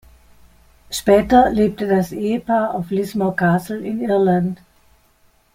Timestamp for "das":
1.87-2.11